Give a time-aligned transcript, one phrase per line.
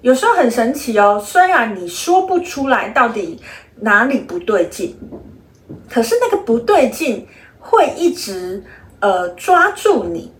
[0.00, 3.40] 有时候很神奇哦，虽然你说不出来到底
[3.80, 4.96] 哪里不对劲，
[5.90, 7.26] 可是那个不对劲
[7.58, 8.62] 会一直
[9.00, 10.32] 呃抓住你。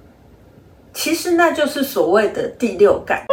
[0.95, 3.25] 其实那就是所谓的第六感。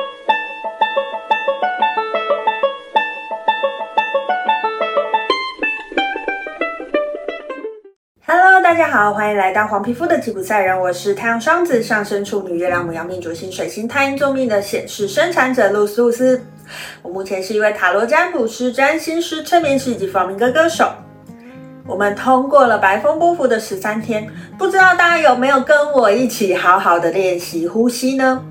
[8.96, 16.42] 好，欢迎来到黄皮肤的吉普赛人，我是太阳双子上升处女月亮母羊命主星水星太阴重命的显示生产者露丝露丝。
[17.02, 20.90] 我目前是一位塔罗占卜师、占星师、催眠师以及访明歌歌手。
[21.86, 28.42] 我们通过了白风波幅的十三天，不知道大家有没有跟我一起好好的练习呼吸呢？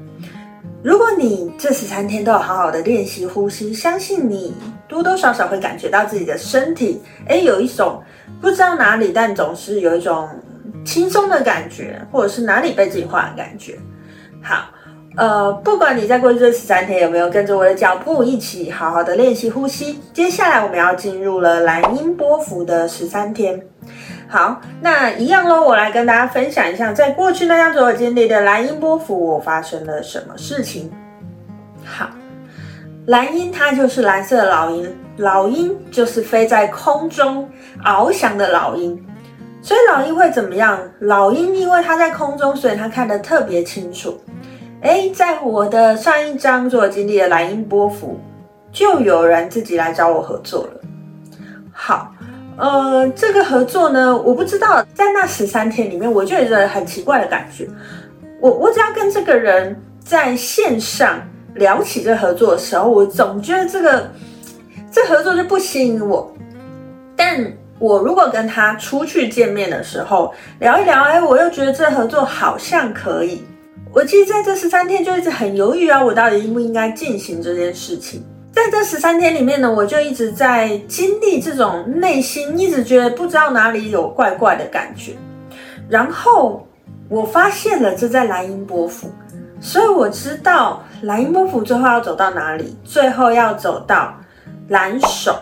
[0.84, 4.54] 如果你这十三天都有好好的练习呼吸，相信你
[4.86, 8.02] 多多少少会感觉到自己的身体，诶，有一种。
[8.38, 10.28] 不知道哪里，但总是有一种
[10.84, 13.78] 轻松的感觉，或者是哪里被净化的感觉。
[14.42, 14.66] 好，
[15.16, 23.66] 呃，不管你在过去这十三天有没有跟着我的脚步一起好好的练习呼吸，接下来我们要进入了蓝音波符的十三天。
[24.34, 30.90] 好，那一样喽，我来跟大家分享一下，在过去那张所有经历的蓝音波符，我发生了什么事情。
[31.84, 32.08] 好，
[33.06, 34.92] 蓝鹰它就是蓝色的老鹰。
[35.18, 37.48] 老鹰就是飞在空中
[37.84, 39.00] 翱翔的老鹰，
[39.62, 40.80] 所以老鹰会怎么样？
[40.98, 44.20] 老鹰因为它在空中，所以它看得特别清楚。
[44.80, 48.18] 诶，在我的上一张所经历的蓝音波符，
[48.72, 50.80] 就有人自己来找我合作了。
[51.70, 52.12] 好，
[52.56, 57.68] 呃，这个合作呢，我不知道，在那十三天里面，我就有一个很奇怪的感觉。
[58.40, 61.20] 我我只要跟这个人在线上
[61.54, 64.10] 聊起这合作的时候，我总觉得这个。
[64.92, 66.32] 这合作就不吸引我，
[67.16, 73.42] 但我如果跟他出去见面的时候聊一聊，哎，我又觉得这合作好像可以。
[73.92, 78.24] 我其实在这十三天就一直很犹豫啊，我到底应不应该进行这件事情？
[78.64, 85.12] 在这十三天里面呢，我就一直在经历这种内心一直觉得不知道哪里有怪怪的感觉。
[85.86, 86.66] 然后
[87.10, 89.10] 我发现了这在蓝鹰波符，
[89.60, 94.14] 所以我知道蓝鹰波符最后要走到哪里，最后要走到。
[94.68, 95.36] 蓝手，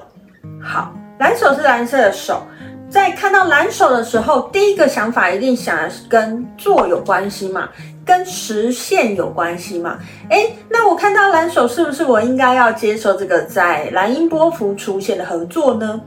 [0.60, 2.42] 好，蓝手是蓝色的手。
[2.90, 7.68] 在看到蓝手的时候，第一个想法一定想的是跟做有关系嘛，
[8.04, 9.98] 跟实现有关系嘛。
[10.28, 16.00] 诶，那我看到蓝手，是不是我应该要接受这个在蓝音波符出现的合作呢？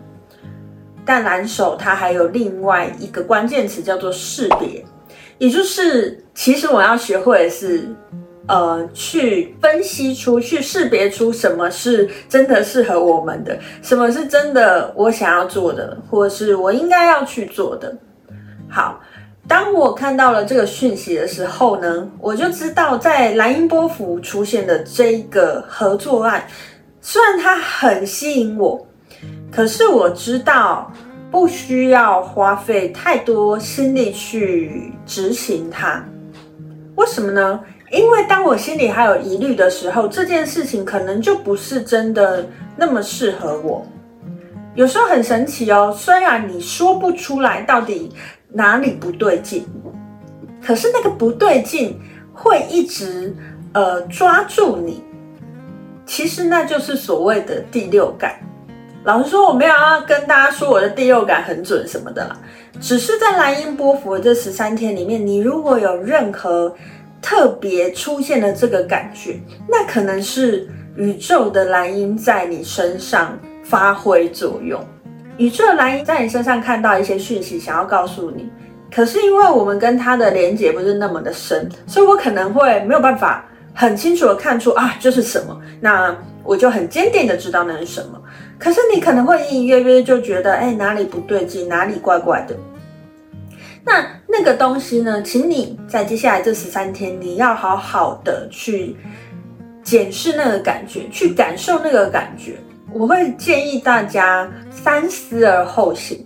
[1.06, 4.84] 但蓝手它还有另外一个关键词叫做识别，
[5.38, 7.94] 也就是其实我要学会的是。
[8.48, 17.98] 呃，去分析出去识别出什么是真的适合我们的，什么是真的我想要做的，或是我应该要去做的。
[18.70, 19.02] 好，
[19.48, 26.46] 当我看到了这个讯息的时候呢，我就知道在莱茵波符出现的这一个合作案，
[27.00, 28.86] 虽然它很吸引我，
[29.52, 30.92] 可是我知道
[31.30, 36.04] 不需要花费太多心力去执行它。
[36.96, 37.60] 为什么呢？
[37.92, 42.44] 因为当我心里还有疑虑的时候，这件事情可能就不是真的
[42.76, 43.86] 那么适合我。
[44.74, 48.12] 有时候很神奇哦，虽然你说不出来到底
[48.56, 49.68] 哪里不对劲，
[50.66, 52.00] 可是那个不对劲
[52.34, 53.36] 会一直
[53.74, 55.04] 呃抓住你。
[56.06, 58.40] 其实那就是所谓的第六感。
[59.04, 62.38] 老实说，我没有要跟大家说我的第六感很准什么的啦，
[62.80, 66.74] 只是在蓝音波符的这十三天里面，你如果有任何
[67.22, 74.84] 特别出现的这个感觉，那可能是宇宙的蓝音在你身上发挥作用。
[75.38, 78.50] 宇宙的蓝鹰在你身上看到一些讯息，想要告诉你。
[78.94, 85.60] 可是因为我们跟他的连接不是那么的深，所以我可能会没有办法很清楚的看出啊，这是什么。
[85.82, 88.22] 那我就很坚定的知道那是什么。
[88.58, 92.56] 可是你可能会隐隐约约就觉得，哎，哪里不对劲，哪里怪怪的。
[93.84, 95.22] 那那个东西呢？
[95.22, 98.96] 请你在接下来这十三天，你要好好的去
[99.84, 102.56] 检视那个感觉，去感受那个感觉。
[102.98, 106.26] 我会建议大家三思而后行，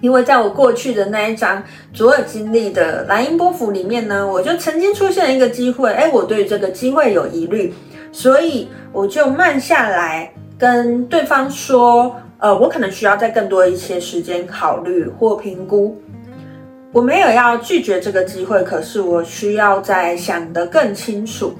[0.00, 1.62] 因为在我过去的那一张
[1.92, 7.74] 左耳经历的蓝音波符里面呢，我就曾经出现了一个机会，哎，我对这个机会有疑虑，
[8.12, 16.00] 所以我就慢下来跟对方说，呃，我可能需要再更多一些时间考虑或评估。
[16.92, 21.52] 我没有要拒绝这个机会，可是我需要再想得更清楚。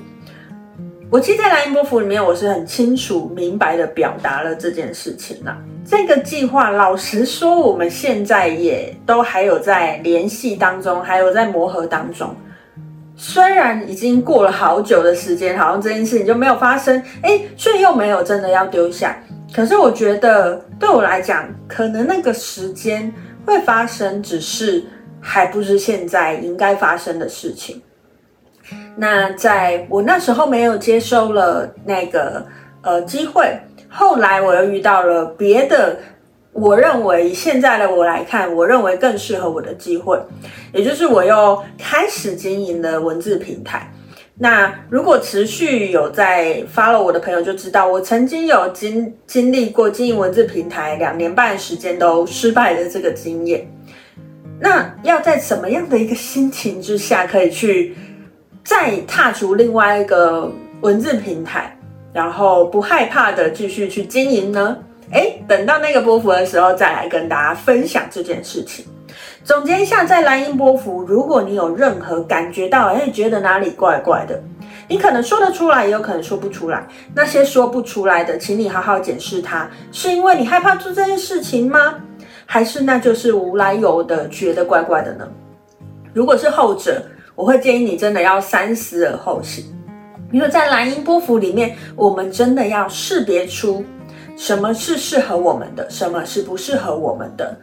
[1.11, 5.59] 我其实，在蓝鹰波符里面，我是很清楚、明白的表达了这件事情啦。
[5.85, 12.33] 这个计划，老实说，我们现在也都还有在联系当中，还有在磨合当中。
[13.17, 19.19] 虽然已经过了好久的时间，好像这件事情就没有发生，诶，却又没有真的要丢下。
[19.53, 23.13] 可是我觉得对我来讲，可能那个时间
[23.45, 24.85] 会发生，只是
[25.21, 27.83] 还不是现在应该发生的事情。
[28.97, 32.47] 那在我那时候没有接收了那个
[32.83, 33.47] 呃机会，
[33.89, 35.99] 后来我又遇到了别的。
[36.53, 40.21] 我认为现在的我来看，我认为更适合我的机会，
[40.75, 43.89] 也就是我又开始经营了文字平台。
[44.37, 53.71] 那如果持续有在 follow 我的朋友就知道，我曾经有经经历过经营文字平台两年半时间都失败的这个经验。
[54.59, 57.95] 那要在什么样的一个心情之下，可以去
[58.65, 61.77] 再踏出另外一个文字平台，
[62.13, 64.77] 然后不害怕的继续去经营呢？
[65.13, 68.85] 诶，等到那个波幅的时候，再来跟大家分享这件事情。
[69.43, 74.41] 总结一下，在蓝鹰波幅，如果你有任何感觉到，诶，觉得哪里怪怪的，
[74.87, 76.87] 你可能说得出来，也有可能说不出来。
[77.15, 81.97] 那些说不出来的，请你好好检视它，是因为你害怕做这件事情吗？
[82.47, 85.27] 还是那就是无来由的觉得怪怪的呢？
[86.13, 87.03] 如果是后者，
[87.41, 89.65] 我会建议你真的要三思而后行，
[90.31, 93.83] 因为在蓝鹰波符里面，我们真的要识别出。
[94.37, 97.59] 什么是适合我们的，什么是不适合我们的，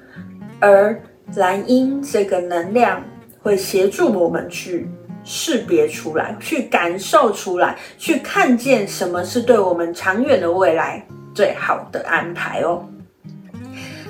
[0.59, 0.99] 而
[1.35, 3.03] 蓝鹰这个能量
[3.39, 4.89] 会协助我们去
[5.23, 12.83] 识别出来，去感受出来，去看见什么是对我们长远的未来最好的安排哦。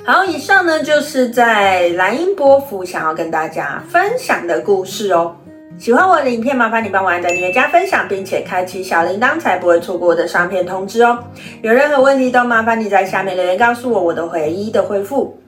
[0.06, 5.36] 好，以上呢就是在蓝鹰波符想要跟大家分享的故事哦。
[5.78, 11.16] 喜欢我的影片，麻烦你帮我按赞、订阅、加分享，并且开启小铃铛，才不会错过我的上片通知哦。
[11.62, 15.38] 有任何问题都麻烦你在下面留言告诉我，我都会一一的回复。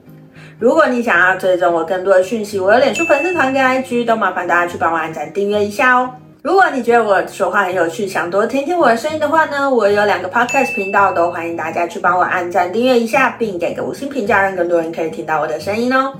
[0.57, 6.09] 如果你想要追踪我更多的讯息，我有脸书粉丝团跟 IG，都麻烦大家去帮我按赞、订阅一下哦。
[6.41, 16.13] 如果你觉得我说话很有趣，想多听听我的声音的话呢，我有两个 Podcast 频道，都欢迎大家去帮我按赞、订阅一下，并给个五星评价，让更多人可以听到我的声音哦。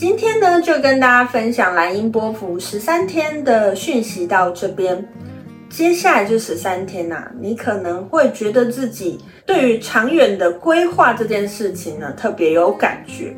[0.00, 5.06] 今天呢，就跟大家分享蓝鹰波符十三天的讯息到这边。
[5.68, 13.36] 接下来这十三天呐、啊，你可能会觉得自己对于长远的规划这件事情呢，特别有感觉。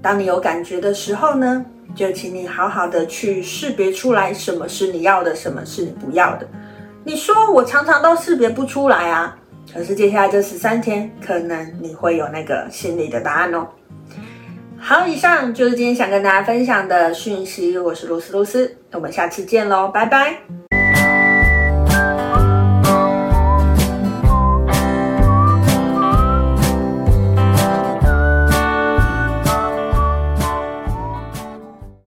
[0.00, 6.46] 当你有感觉的时候呢，就请你好好的去识别出来，什么是你要的，什么是你不要的。
[7.02, 9.36] 你说我常常都识别不出来啊，
[9.74, 13.66] 可是接下来这十三天，可能你会有那个心里的答案哦。
[14.84, 17.78] 好，以上就是今天想跟大家分享的讯息。
[17.78, 20.61] 我是露丝露丝，我们下次见喽，拜拜。